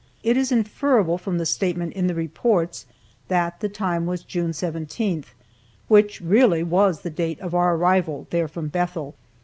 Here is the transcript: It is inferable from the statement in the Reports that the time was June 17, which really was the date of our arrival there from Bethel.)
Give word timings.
It 0.23 0.35
is 0.35 0.51
inferable 0.51 1.19
from 1.19 1.37
the 1.37 1.45
statement 1.45 1.93
in 1.93 2.07
the 2.07 2.15
Reports 2.15 2.87
that 3.27 3.59
the 3.59 3.69
time 3.69 4.07
was 4.07 4.23
June 4.23 4.51
17, 4.51 5.25
which 5.89 6.19
really 6.21 6.63
was 6.63 7.01
the 7.01 7.11
date 7.11 7.39
of 7.39 7.53
our 7.53 7.75
arrival 7.75 8.25
there 8.31 8.47
from 8.47 8.67
Bethel.) 8.69 9.13